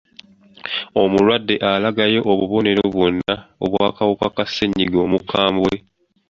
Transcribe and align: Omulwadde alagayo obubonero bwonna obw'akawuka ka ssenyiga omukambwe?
Omulwadde 1.01 1.55
alagayo 1.71 2.21
obubonero 2.31 2.83
bwonna 2.93 3.33
obw'akawuka 3.63 4.27
ka 4.35 4.45
ssenyiga 4.47 4.97
omukambwe? 5.05 5.73